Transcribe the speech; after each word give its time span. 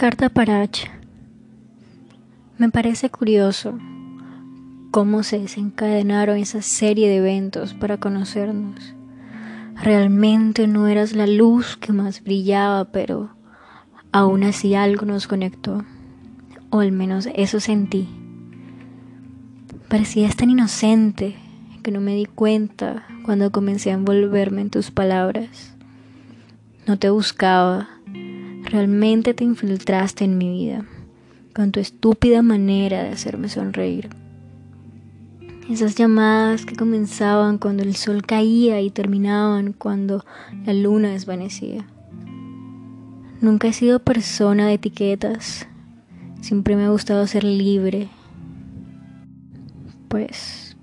Carta 0.00 0.30
para 0.30 0.62
H. 0.62 0.90
Me 2.56 2.70
parece 2.70 3.10
curioso 3.10 3.78
cómo 4.92 5.22
se 5.22 5.38
desencadenaron 5.38 6.38
esa 6.38 6.62
serie 6.62 7.06
de 7.10 7.16
eventos 7.16 7.74
para 7.74 7.98
conocernos. 7.98 8.94
Realmente 9.74 10.66
no 10.66 10.86
eras 10.86 11.14
la 11.14 11.26
luz 11.26 11.76
que 11.76 11.92
más 11.92 12.24
brillaba, 12.24 12.86
pero 12.86 13.28
aún 14.10 14.42
así 14.44 14.74
algo 14.74 15.04
nos 15.04 15.26
conectó, 15.26 15.84
o 16.70 16.80
al 16.80 16.92
menos 16.92 17.28
eso 17.34 17.60
sentí. 17.60 18.08
Parecías 19.90 20.34
tan 20.34 20.48
inocente 20.48 21.36
que 21.82 21.90
no 21.90 22.00
me 22.00 22.14
di 22.14 22.24
cuenta 22.24 23.06
cuando 23.22 23.52
comencé 23.52 23.90
a 23.90 23.96
envolverme 23.96 24.62
en 24.62 24.70
tus 24.70 24.90
palabras. 24.90 25.76
No 26.86 26.98
te 26.98 27.10
buscaba, 27.10 27.99
realmente 28.70 29.34
te 29.34 29.44
infiltraste 29.44 30.24
en 30.24 30.38
mi 30.38 30.48
vida 30.48 30.84
con 31.54 31.72
tu 31.72 31.80
estúpida 31.80 32.42
manera 32.42 33.02
de 33.02 33.10
hacerme 33.10 33.48
sonreír. 33.48 34.08
Esas 35.68 35.94
llamadas 35.94 36.64
que 36.64 36.76
comenzaban 36.76 37.58
cuando 37.58 37.82
el 37.82 37.94
sol 37.96 38.22
caía 38.22 38.80
y 38.80 38.90
terminaban 38.90 39.72
cuando 39.72 40.24
la 40.64 40.72
luna 40.72 41.10
desvanecía. 41.10 41.86
Nunca 43.40 43.68
he 43.68 43.72
sido 43.72 44.00
persona 44.00 44.66
de 44.66 44.74
etiquetas, 44.74 45.66
siempre 46.40 46.76
me 46.76 46.84
ha 46.84 46.90
gustado 46.90 47.26
ser 47.26 47.44
libre. 47.44 48.08
Pues 50.08 50.76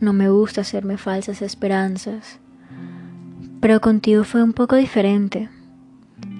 no 0.00 0.12
me 0.12 0.30
gusta 0.30 0.62
hacerme 0.62 0.98
falsas 0.98 1.42
esperanzas. 1.42 2.38
Pero 3.60 3.80
contigo 3.80 4.24
fue 4.24 4.42
un 4.42 4.52
poco 4.52 4.76
diferente. 4.76 5.48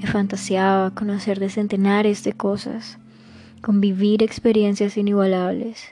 Fantaseaba 0.06 0.90
conocer 0.90 1.40
de 1.40 1.48
centenares 1.48 2.22
de 2.24 2.32
cosas, 2.32 2.98
convivir 3.62 4.22
experiencias 4.22 4.96
inigualables, 4.96 5.90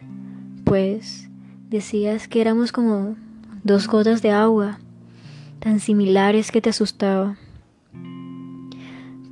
pues 0.64 1.30
decías 1.70 2.28
que 2.28 2.40
éramos 2.40 2.72
como 2.72 3.16
dos 3.64 3.86
gotas 3.86 4.20
de 4.20 4.30
agua, 4.30 4.78
tan 5.60 5.80
similares 5.80 6.50
que 6.50 6.60
te 6.60 6.70
asustaba. 6.70 7.36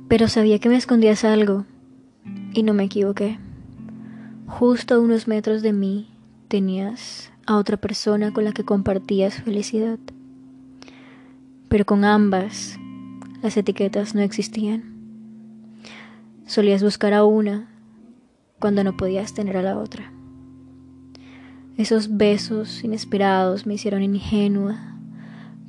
Pero 0.07 0.27
sabía 0.27 0.59
que 0.59 0.69
me 0.69 0.77
escondías 0.77 1.23
algo, 1.23 1.65
y 2.53 2.63
no 2.63 2.73
me 2.73 2.85
equivoqué. 2.85 3.37
Justo 4.47 4.95
a 4.95 4.99
unos 4.99 5.27
metros 5.27 5.61
de 5.61 5.73
mí 5.73 6.09
tenías 6.47 7.31
a 7.45 7.57
otra 7.57 7.77
persona 7.77 8.33
con 8.33 8.43
la 8.43 8.53
que 8.53 8.63
compartías 8.63 9.35
felicidad. 9.35 9.99
Pero 11.67 11.85
con 11.85 12.05
ambas 12.05 12.79
las 13.41 13.55
etiquetas 13.55 14.15
no 14.15 14.21
existían. 14.21 14.83
Solías 16.45 16.83
buscar 16.83 17.13
a 17.13 17.23
una 17.23 17.69
cuando 18.59 18.83
no 18.83 18.97
podías 18.97 19.33
tener 19.33 19.55
a 19.57 19.61
la 19.61 19.77
otra. 19.77 20.11
Esos 21.77 22.17
besos 22.17 22.83
inesperados 22.83 23.65
me 23.65 23.75
hicieron 23.75 24.03
ingenua, 24.03 24.97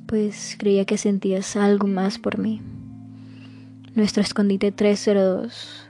pues 0.07 0.57
creía 0.59 0.85
que 0.85 0.99
sentías 0.99 1.55
algo 1.55 1.87
más 1.87 2.19
por 2.19 2.39
mí. 2.39 2.61
Nuestro 3.95 4.23
escondite 4.23 4.73
302, 4.73 5.87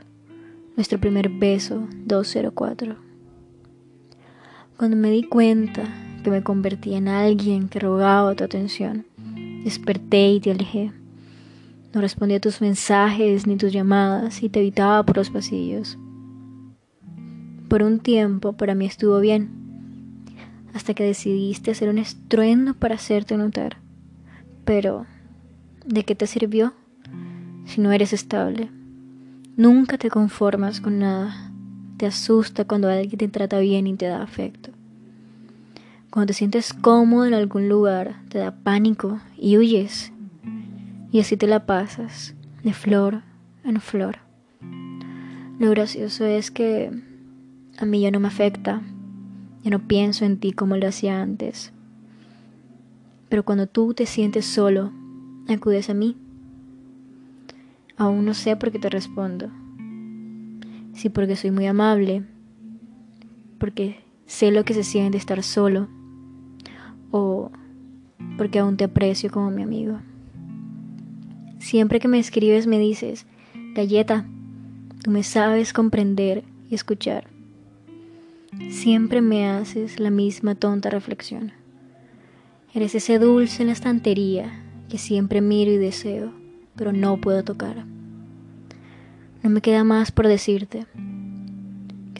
nuestro 0.76 1.00
primer 1.00 1.30
beso 1.30 1.88
204. 2.04 2.96
Cuando 4.76 4.96
me 4.96 5.10
di 5.10 5.22
cuenta 5.22 5.84
que 6.22 6.30
me 6.30 6.42
convertí 6.42 6.94
en 6.94 7.08
alguien 7.08 7.68
que 7.68 7.78
rogaba 7.78 8.34
tu 8.34 8.44
atención, 8.44 9.06
desperté 9.64 10.32
y 10.32 10.40
te 10.40 10.50
alejé. 10.50 10.92
No 11.92 12.00
respondí 12.00 12.34
a 12.34 12.40
tus 12.40 12.60
mensajes 12.60 13.46
ni 13.46 13.56
tus 13.56 13.72
llamadas 13.72 14.42
y 14.42 14.48
te 14.48 14.60
evitaba 14.60 15.02
por 15.02 15.16
los 15.16 15.30
pasillos. 15.30 15.98
Por 17.68 17.82
un 17.82 17.98
tiempo 17.98 18.52
para 18.52 18.74
mí 18.74 18.86
estuvo 18.86 19.18
bien 19.20 19.60
hasta 20.72 20.94
que 20.94 21.04
decidiste 21.04 21.72
hacer 21.72 21.88
un 21.88 21.98
estruendo 21.98 22.74
para 22.74 22.94
hacerte 22.94 23.36
notar. 23.36 23.78
Pero, 24.64 25.06
¿de 25.84 26.04
qué 26.04 26.14
te 26.14 26.26
sirvió 26.26 26.74
si 27.64 27.80
no 27.80 27.90
eres 27.92 28.12
estable? 28.12 28.70
Nunca 29.56 29.98
te 29.98 30.10
conformas 30.10 30.80
con 30.80 31.00
nada. 31.00 31.52
Te 31.96 32.06
asusta 32.06 32.64
cuando 32.64 32.88
alguien 32.88 33.18
te 33.18 33.28
trata 33.28 33.58
bien 33.58 33.86
y 33.86 33.94
te 33.94 34.06
da 34.06 34.22
afecto. 34.22 34.70
Cuando 36.10 36.28
te 36.28 36.34
sientes 36.34 36.72
cómodo 36.72 37.26
en 37.26 37.34
algún 37.34 37.68
lugar, 37.68 38.22
te 38.28 38.38
da 38.38 38.52
pánico 38.52 39.20
y 39.36 39.58
huyes. 39.58 40.12
Y 41.12 41.20
así 41.20 41.36
te 41.36 41.46
la 41.46 41.66
pasas, 41.66 42.34
de 42.62 42.72
flor 42.72 43.22
en 43.64 43.80
flor. 43.80 44.18
Lo 45.58 45.70
gracioso 45.70 46.24
es 46.24 46.50
que 46.50 46.90
a 47.78 47.84
mí 47.84 48.00
ya 48.00 48.10
no 48.10 48.20
me 48.20 48.28
afecta 48.28 48.82
ya 49.62 49.70
no 49.70 49.86
pienso 49.86 50.24
en 50.24 50.38
ti 50.38 50.52
como 50.52 50.76
lo 50.76 50.88
hacía 50.88 51.20
antes. 51.20 51.72
Pero 53.28 53.44
cuando 53.44 53.66
tú 53.66 53.94
te 53.94 54.06
sientes 54.06 54.46
solo, 54.46 54.90
acudes 55.48 55.90
a 55.90 55.94
mí. 55.94 56.16
Aún 57.96 58.24
no 58.24 58.34
sé 58.34 58.56
por 58.56 58.72
qué 58.72 58.78
te 58.78 58.88
respondo. 58.88 59.50
Si 60.94 61.10
porque 61.10 61.36
soy 61.36 61.50
muy 61.50 61.66
amable, 61.66 62.24
porque 63.58 64.00
sé 64.26 64.50
lo 64.50 64.64
que 64.64 64.74
se 64.74 64.82
siente 64.82 65.18
estar 65.18 65.42
solo, 65.42 65.88
o 67.10 67.50
porque 68.38 68.58
aún 68.58 68.76
te 68.76 68.84
aprecio 68.84 69.30
como 69.30 69.50
mi 69.50 69.62
amigo. 69.62 69.98
Siempre 71.60 72.00
que 72.00 72.08
me 72.08 72.18
escribes 72.18 72.66
me 72.66 72.80
dices, 72.80 73.26
galleta, 73.74 74.26
tú 75.04 75.12
me 75.12 75.22
sabes 75.22 75.72
comprender 75.72 76.42
y 76.68 76.74
escuchar. 76.74 77.28
Siempre 78.68 79.20
me 79.20 79.48
haces 79.48 80.00
la 80.00 80.10
misma 80.10 80.56
tonta 80.56 80.90
reflexión. 80.90 81.52
Eres 82.74 82.96
ese 82.96 83.20
dulce 83.20 83.62
en 83.62 83.68
la 83.68 83.74
estantería 83.74 84.64
que 84.88 84.98
siempre 84.98 85.40
miro 85.40 85.70
y 85.70 85.76
deseo, 85.76 86.32
pero 86.74 86.92
no 86.92 87.20
puedo 87.20 87.44
tocar. 87.44 87.84
No 89.44 89.50
me 89.50 89.60
queda 89.60 89.84
más 89.84 90.10
por 90.10 90.26
decirte 90.26 90.86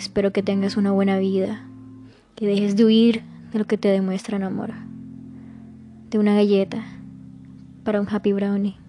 espero 0.00 0.32
que 0.32 0.42
tengas 0.42 0.78
una 0.78 0.92
buena 0.92 1.18
vida, 1.18 1.62
que 2.34 2.46
dejes 2.46 2.74
de 2.74 2.86
huir 2.86 3.22
de 3.52 3.58
lo 3.58 3.66
que 3.66 3.76
te 3.76 3.88
demuestran 3.88 4.42
amor, 4.42 4.72
de 6.08 6.18
una 6.18 6.34
galleta 6.34 6.82
para 7.84 8.00
un 8.00 8.08
happy 8.08 8.32
brownie. 8.32 8.79